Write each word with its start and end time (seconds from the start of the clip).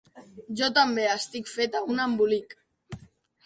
Jo 0.61 0.69
també 0.77 1.03
estic 1.11 1.53
feta 1.59 1.85
un 1.95 2.03
embolic. 2.09 2.61